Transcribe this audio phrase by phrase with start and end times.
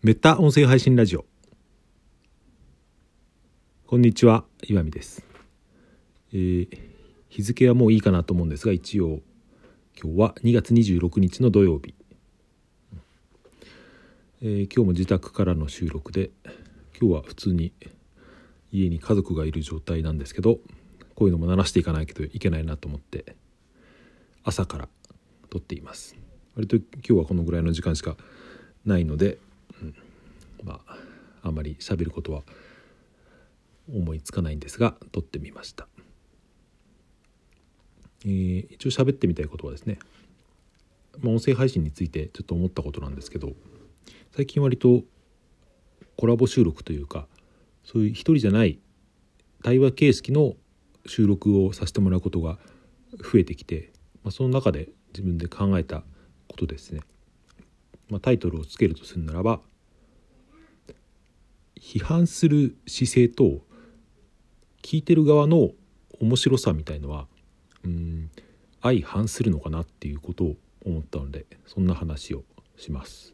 [0.00, 1.24] メタ音声配信ラジオ。
[3.84, 5.24] こんにちは岩見です、
[6.32, 6.68] えー、
[7.28, 9.22] 日付はもういいかなと思うんですが一応
[10.00, 11.96] 今日は2月26日の土曜日、
[14.40, 16.30] えー、今日も自宅からの収録で
[17.00, 17.72] 今日は普通に
[18.70, 20.60] 家に家族がいる状態なんですけど
[21.16, 23.34] こういうのも鳴らしていかないといけないなと思って
[24.44, 24.88] 朝から
[25.50, 26.14] 撮っています。
[26.54, 28.16] 割と今日はこのぐらいの時間しか
[28.84, 29.38] ないので、
[30.64, 30.96] まあ
[31.42, 32.42] あまり喋ることは
[33.92, 35.86] 思いつかないんですが撮ってみました、
[38.24, 39.98] えー、一応喋ってみたいことはですね、
[41.20, 43.52] まあ、音声配信についてちょっと思ったことなんですけど
[44.34, 45.02] 最近割と
[46.16, 47.26] コラボ収録というか
[47.84, 48.78] そういう一人じゃない
[49.62, 50.54] 対話形式の
[51.06, 52.58] 収録をさせてもらうことが
[53.16, 56.02] 増えてきて、まあ、その中で自分で考えた
[56.48, 57.00] ことですね、
[58.10, 59.60] まあ、タイトルをつけるとするならば
[61.88, 63.62] 批判する姿勢と
[64.82, 65.70] 聞いてる側の
[66.20, 67.26] 面白さみたいのは
[67.82, 68.30] うん
[68.82, 72.44] 相反するのかなっていうことを思ったのでそんな話を
[72.76, 73.32] します。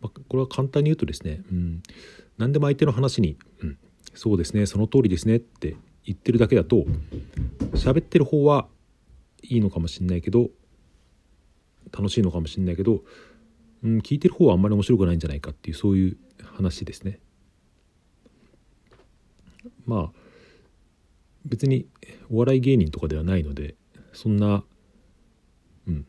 [0.00, 1.82] まあ、これは簡単に言うとですね、うん、
[2.38, 3.78] 何でも相手の話に「うん、
[4.14, 6.84] そうですねその通りですね」って言ってるだけだと
[7.74, 8.66] 喋ってる方は
[9.42, 10.50] いいのかもしれないけど
[11.92, 13.04] 楽しいのかもしれないけど、
[13.84, 17.20] うん、聞いてる方はあんまり面白くないんじゃないかっていうそういう話ですね。
[19.86, 20.18] まあ
[21.44, 21.86] 別に
[22.30, 23.74] お笑い芸人とかではないので
[24.14, 24.64] そんな、
[25.86, 26.06] うん、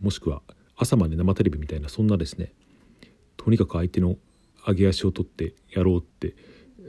[0.00, 0.42] もしくは
[0.76, 2.52] 朝まで生テレビみたいなそんなですね
[3.36, 4.16] とにかく相手の
[4.66, 6.36] 上げ足を取ってやろうって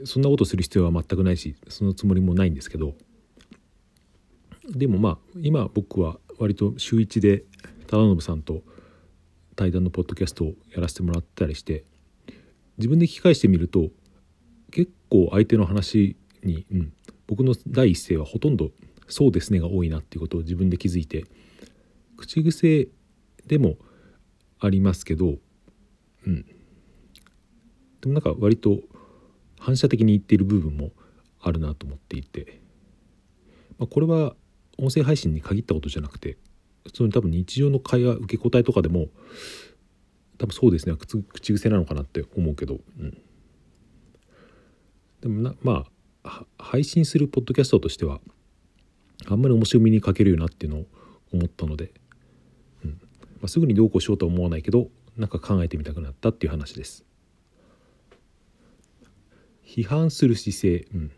[0.04, 2.94] そんなことする必要は全くないしそのつもりもないんですけど
[4.68, 7.44] でもまあ今僕は割と週1で
[7.88, 8.62] 忠信さんと
[9.58, 11.84] 対談のポッドキャストをやらせてもらったりして
[12.76, 13.88] 自分で聞き返してみると
[14.70, 16.92] 結構相手の話に、うん、
[17.26, 18.70] 僕の第一声はほとんど
[19.08, 21.24] 「そうですね」が多いなっていうことを自分で気づいて
[22.16, 22.86] 口癖
[23.48, 23.78] でも
[24.60, 25.38] ありますけど、
[26.24, 26.44] うん、
[28.00, 28.78] でもなんか割と
[29.58, 30.92] 反射的に言っている部分も
[31.40, 32.60] あるなと思っていて、
[33.76, 34.36] まあ、これは
[34.78, 36.38] 音声配信に限ったことじゃなくて
[36.88, 39.08] 普通に多分日常の会話受け答えとかでも
[40.38, 40.96] 多分そうですね。
[40.96, 43.18] 口癖なのかなって思うけど、うん、
[45.20, 45.86] でもなま
[46.24, 48.20] あ配信するポッドキャストとしては
[49.26, 50.86] あんまり面白みに欠けるよなっていうのを
[51.34, 51.92] 思ったので、
[52.84, 52.90] うん。
[52.90, 52.96] ま
[53.44, 54.88] あ、すぐにどうこうしようとは思わないけど
[55.18, 57.04] なんか考えてみたくなったっていう話です。
[59.66, 61.12] 批判する姿勢、うん。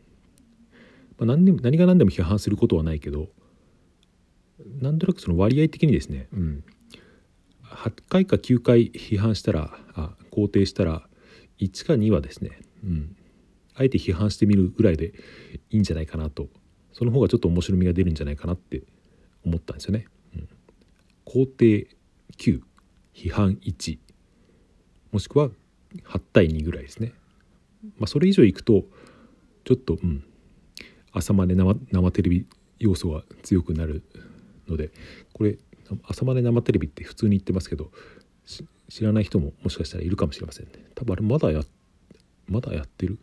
[1.18, 3.28] まあ、何でも何が何でも批判することはないけど
[4.80, 6.64] なんとなくその割合的にですね、うん、
[7.64, 11.02] 8回か9回批判したらあ肯定したら
[11.58, 13.16] 1か2はですね、うん、
[13.74, 15.12] あえて批判してみるぐらいで
[15.70, 16.48] いいんじゃないかなと。
[16.92, 18.82] その方がちょっと面白みが出るんじゃないかなって
[19.44, 20.06] 思ったんですよね。
[20.34, 20.48] うん、
[21.24, 21.88] 肯定
[22.36, 22.60] 9
[23.14, 23.98] 批判1
[25.12, 25.50] もしくは
[26.04, 27.12] 8対2ぐらいですね。
[27.98, 28.84] まあ、それ以上いくと
[29.64, 30.24] ちょっと、うん、
[31.12, 32.46] 朝まで生生テレビ
[32.78, 34.02] 要素が強くなる
[34.70, 34.90] ので
[35.32, 35.58] これ
[36.04, 37.90] 朝まで生テレビって普通に言ってますけど
[38.88, 40.72] 知らない人ももしかしたらいるかもしれませんね。
[40.94, 41.62] 多分あれまだや
[42.48, 43.18] まだやってる？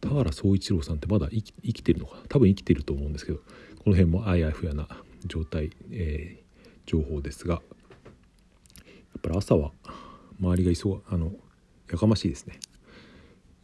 [0.00, 2.22] 田原総一郎さんってまだ生きてるのかな？
[2.28, 4.88] 多分生きてると思うんですけどこの辺もあやふやな
[5.26, 9.72] 状態、えー、情報ですがやっぱり朝は
[10.40, 11.32] 周りが急あの
[11.90, 12.58] やかましいですね。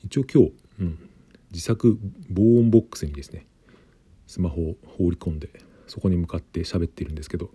[0.04, 0.98] 一応今日、うん、
[1.52, 1.98] 自作
[2.30, 3.46] 防音ボックスにですね
[4.26, 5.48] スマホを放り込んで
[5.86, 7.50] そこに向かって喋ってるんですけど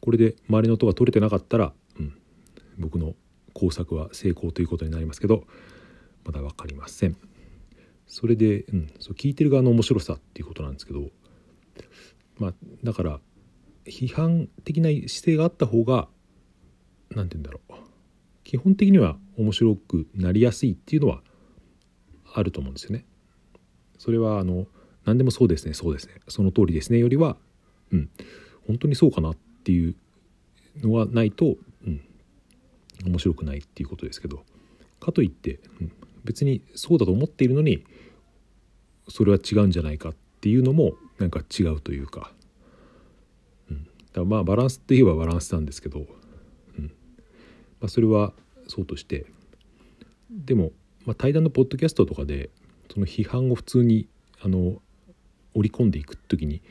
[0.00, 2.14] これで周りの音が取れてなかったら、うん、
[2.78, 3.14] 僕の
[3.52, 5.44] 工作は成功ということになりますけど
[6.24, 7.16] まだ分かりません。
[8.06, 11.10] それで、うん、そう聞いてる側の面白さっていうことなんですけど
[12.38, 13.20] まあだから
[13.84, 16.08] 批判的な姿勢があった方が
[17.10, 17.74] 何て言うんだろう。
[18.44, 21.22] 基本的には面白くなりやすいっていうのは
[22.34, 23.04] あると思うんですよね。
[23.98, 24.66] それはあの
[25.04, 26.14] 何でもそうですねそうですね。
[26.28, 27.36] その通りですねよりは
[27.92, 28.10] うん。
[28.66, 29.94] 本当にそうかなっていう
[30.82, 31.56] のがないと、
[31.86, 32.00] うん、
[33.04, 34.44] 面白くないっていうことですけど。
[35.00, 35.92] かといって、うん、
[36.24, 37.84] 別にそうだと思っているのに
[39.08, 42.32] それは違うんじゃないかっていうのもなんか違うというか,、
[43.70, 46.06] うん、だからまあバランスって言えばバランスなんですけど、
[46.78, 46.84] うん。
[47.80, 48.32] まあ、それは
[48.68, 49.26] そうとして。
[50.30, 50.70] でも、
[51.06, 52.50] まあ、対談のポッドキャストとかで
[52.92, 54.06] その批判を普通に
[54.40, 54.80] あの
[55.54, 56.62] 織り込んでいく時に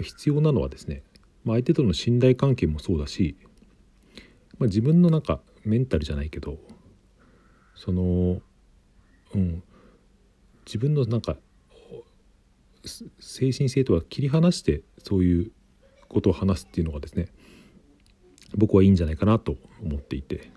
[0.00, 1.02] ぱ必要なのはですね、
[1.44, 3.36] まあ、相手との信頼関係もそうだし、
[4.58, 6.58] まあ、自分のなんかメンタルじゃないけど
[7.74, 8.40] その
[9.34, 9.62] うん
[10.66, 11.36] 自分のなんか
[13.18, 15.52] 精神性とは切り離してそういう
[16.08, 17.28] ことを話すっていうのがですね
[18.56, 20.50] 僕はいいんじゃないかなと思っていて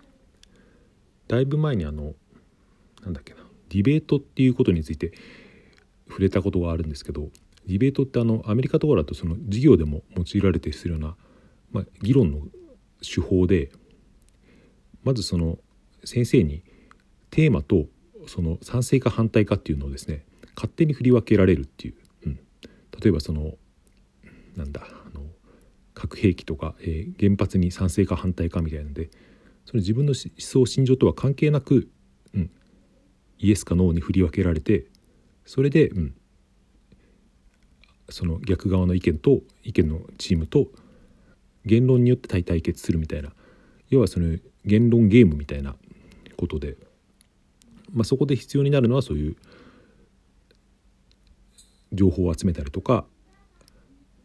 [1.28, 2.13] だいぶ前にあの
[3.04, 3.39] なんだっけな
[3.69, 5.13] ディベートっていうことについて
[6.07, 7.30] 触れたことがあるんですけど
[7.68, 11.15] ディベートってあのアメリカとかだとその授業でも用いられてするような、
[11.71, 12.42] まあ、議論の
[13.01, 13.71] 手法で
[15.04, 15.57] まずその
[16.04, 16.63] 先生に
[17.30, 17.86] テーマと
[18.27, 20.25] その賛成か反対かっていうのをですね
[20.56, 21.95] 勝手に振り分けられるっていう、
[22.27, 22.39] うん、
[23.01, 23.54] 例えばその
[24.56, 25.25] なんだあの
[25.94, 29.10] 核兵器とか、えー、原発に賛成か反対かみたいなので
[29.65, 31.89] その自分の思想信条とは関係なく、
[32.33, 32.51] うん、
[33.39, 34.86] イエスかノーに振り分けられて
[35.45, 36.15] それで、うん、
[38.13, 40.68] その逆側の意見と意見のチームと
[41.65, 43.33] 言論によって対決するみたいな
[43.89, 45.75] 要はその言論ゲームみたいな
[46.38, 46.77] ことで、
[47.92, 49.36] まあ、そこで必要になるのはそういう
[51.92, 53.06] 情報を集めたりとか、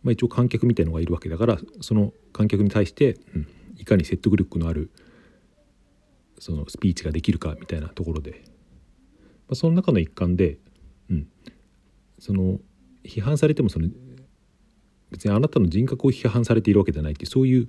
[0.02, 3.48] まあ、一応観客みたいのがいるわけだからその観客に対して、うん、
[3.78, 4.90] いかに説得力のある
[6.38, 10.58] そのスピーチができるかみたいなところで、まあ、その中の一環で、
[11.10, 11.26] うん、
[12.18, 12.58] その
[13.04, 13.88] 批判されてもその
[15.10, 17.68] 別にあなたの人格を批判されているわけじゃないっていうそういう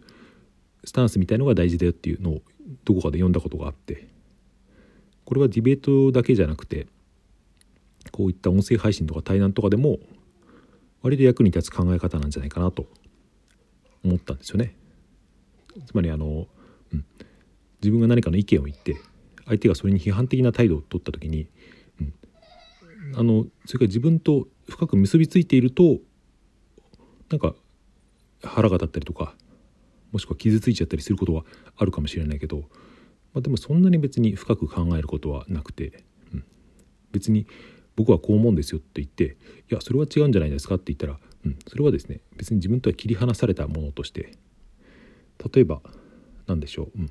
[0.83, 2.41] スタンスみたいのが大事だよっていうのを
[2.85, 4.07] どこかで読んだことがあって
[5.25, 6.87] これはディベートだけじゃなくて
[8.11, 9.99] こういった音声配信とか対談とかでも
[11.01, 12.87] 割と役に立つ考え方なんじゃないかなと
[14.03, 14.75] 思ったんですよね。
[15.85, 16.47] つまりあの、
[16.93, 17.05] うん、
[17.81, 18.97] 自分が何かの意見を言って
[19.45, 21.47] 相手がそれに批判的な態度を取った時に、
[22.01, 22.13] うん、
[23.15, 25.97] あのそれから自分と深く結びついていると
[27.29, 27.53] なんか
[28.43, 29.35] 腹が立ったりとか
[30.11, 31.43] もしくは傷ついちゃったりすることは
[31.77, 32.59] あるかもしれないけど、
[33.33, 36.43] まあ、でもそんなに別に深く考えることはなくて、うん、
[37.11, 37.45] 別に
[37.95, 39.37] 僕はこう思うんですよって言って
[39.69, 44.33] いやそれは違うんじゃないですかって言ったら、うん、それはですね別に自分とは切り離されたものとして
[45.53, 45.81] 例えば
[46.47, 47.09] 何でしょう、うん、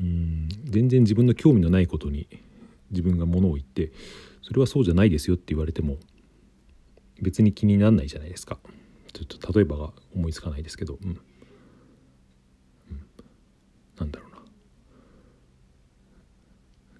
[0.00, 0.48] うん。
[0.64, 2.28] 全然自分の興味のないことに
[2.90, 3.92] 自分がものを言って
[4.48, 5.98] それはそうじゃないですよって言われても
[7.20, 8.58] 別に気にならないじゃないですか。
[9.12, 11.20] ちょっと例えばが思いつかないですけど、うん、うん、
[13.98, 14.38] なんだろうな。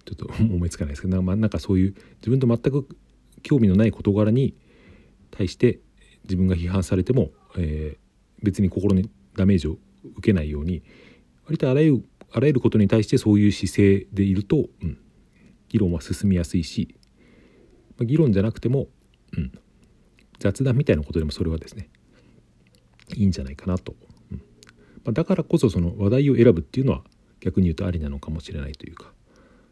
[0.05, 1.21] ちょっと思いつかないですけど。
[1.23, 2.87] なんかそういう自分と全く
[3.41, 4.53] 興味のない事柄に
[5.31, 5.79] 対して
[6.25, 9.77] 自分が批判されても、えー、別に心にダメージを
[10.17, 10.83] 受けないように
[11.45, 14.99] 割とあらゆるあらゆることに対してそういう姿勢でいると、うん、
[15.69, 16.98] 議論は進みやすいし、
[17.99, 18.87] まあ、議論じゃなくても、
[19.37, 19.51] うん、
[20.39, 21.89] 雑談みたいなことでもそれはですね
[23.15, 23.93] いいんじゃないかなと、
[24.31, 24.37] うん。
[24.37, 24.43] ま
[25.09, 27.03] あ、だからこそその話題を選ぶっていうのは
[27.41, 29.11] 逆に言うとありなのかもしれないというか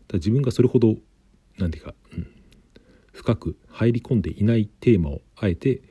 [0.07, 0.95] だ自分がそれほど
[1.57, 2.27] 何て言うか、うん、
[3.13, 5.81] 深く入り込んでいないテーマをあえて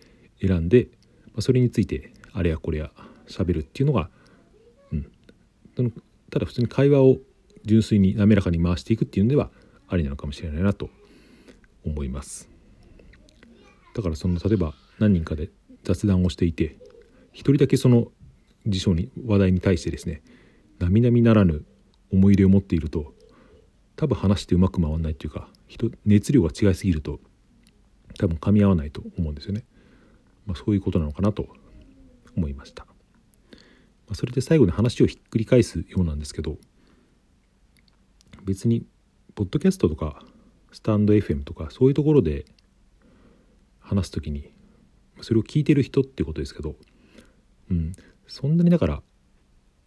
[0.40, 0.88] 選んで、
[1.28, 2.90] まあ、それについてあれやこれや
[3.28, 4.10] 喋るっていうのが、
[4.92, 5.92] うん、
[6.30, 7.16] ただ普通に会話を
[7.64, 9.50] 純粋に滑らかに回していくっていうのでは
[9.88, 10.90] ありなのかもしれないなと。
[11.86, 12.48] 思います。
[13.94, 15.48] だからその例えば何人かで
[15.84, 16.76] 雑談をしていて
[17.32, 18.08] 一人だけその
[18.66, 20.22] 辞書に話題に対してですね
[20.78, 21.64] 並々ならぬ
[22.12, 23.14] 思い入れを持っていると
[23.96, 27.20] 多分話してうまく回らないっていうか人熱量が違いすぎると
[28.18, 29.64] 多分噛み合わないと思うんですよね、
[30.46, 31.46] まあ、そういうことなのかなと
[32.36, 32.94] 思いました、ま
[34.10, 36.56] あ、それで最後に話をひっくり返すようなんですけど
[38.44, 38.84] 別に
[39.34, 40.22] ポッドキャストとか
[40.76, 42.44] スタンド FM とかそういうところで
[43.80, 44.52] 話す時に
[45.22, 46.74] それを聞いてる人っていうことですけど、
[47.70, 47.92] うん、
[48.26, 49.02] そんなにだから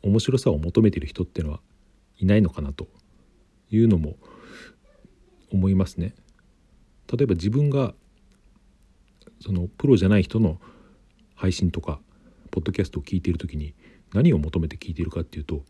[0.01, 1.59] 面白さを求めてる人っていうのは
[2.17, 2.87] いないのかなと
[3.69, 4.15] いうのも
[5.53, 6.15] 思いますね。
[7.15, 7.93] 例えば自分が
[9.41, 10.59] そのプロじゃない人の
[11.35, 11.99] 配信とか
[12.49, 13.75] ポッドキャストを聞いている時に
[14.11, 15.61] 何を求めて聞いているかっていうと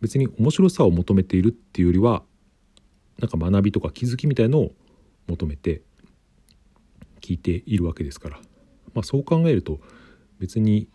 [0.00, 2.22] 別に面白さを求めているっていうよりは
[3.20, 4.72] なんか学びとか気づきみたいのを
[5.28, 5.82] 求めて
[7.20, 8.40] 聞いているわけですから、
[8.94, 9.80] まあ、そう考えると
[10.38, 10.88] 別に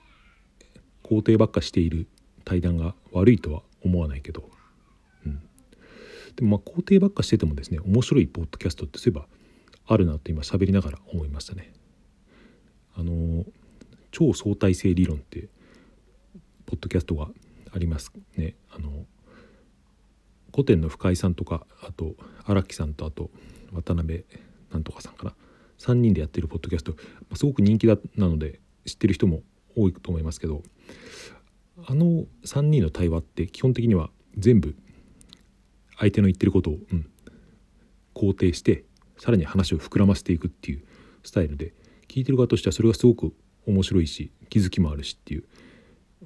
[1.04, 2.08] 肯定ばっかしている
[2.44, 4.50] 対談が悪いとは思わないけど、
[5.26, 5.40] うん、
[6.36, 9.28] でもまあ肯定ばっかしててもですね面白いポッドキャストってそういえば
[9.88, 11.72] あるなと今喋りながら思いましたね。
[12.96, 13.46] あの
[14.12, 15.50] 超相対性理論って
[16.66, 17.28] ポッドキャストが
[17.72, 18.56] ありますね。
[18.72, 19.06] あの
[20.56, 23.30] 古典の深井さんとかあと荒木さんとあと
[23.74, 24.24] 渡辺
[24.72, 25.34] なんとかさんかな。
[25.80, 26.96] 3人でやってるポッドキャスト。
[27.36, 29.42] すごく人気だなので知ってる人も
[29.76, 30.64] 多いと思いますけど
[31.86, 34.76] あの3人の対話って基本的には全部
[35.98, 37.10] 相手の言ってることを、うん、
[38.14, 38.86] 肯定して
[39.18, 40.84] さらに話を膨らませていくっていう
[41.24, 41.74] スタイルで
[42.08, 43.34] 聞いてる側としてはそれがすごく
[43.68, 45.44] 面白いし気づきもあるしっていう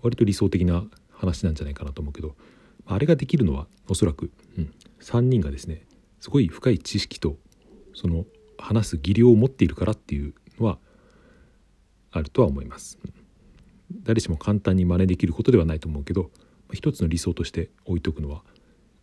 [0.01, 2.35] 割と理想的な話なんじゃないかなと思うけど
[2.91, 5.85] あれができるのはおそらく、うん、3人がですね
[6.19, 7.37] すごい深い知識と
[7.93, 8.25] その
[8.57, 10.79] 話す技量を持っているからっていうのは
[12.11, 12.97] あるとは思います。
[14.03, 16.29] 誰しも簡単に真似できることではないと思うけど
[16.73, 18.43] 一つの理想として置いとくのは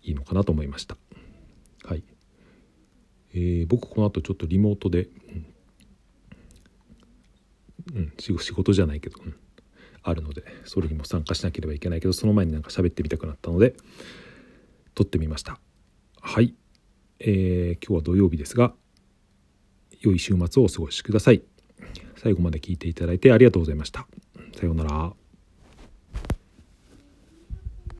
[0.03, 0.97] いいのかなと思いました。
[1.85, 2.03] はい、
[3.35, 5.09] えー、僕この後ちょっとリモートで、
[7.93, 9.35] うん、うん、仕事じゃないけど、うん、
[10.09, 13.75] あるのでそれにも参加しなければいけないけどその前になんか喋ってみたくなったので
[14.95, 15.59] 撮ってみました。
[16.21, 16.55] はい、
[17.19, 18.73] えー、今日は土曜日ですが
[20.01, 21.43] 良い週末をお過ごしください。
[22.17, 24.07] 最後まで聞いていただいてありがとうございました。
[24.59, 25.26] さようなら。